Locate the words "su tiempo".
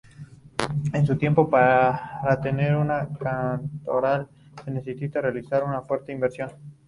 1.05-1.47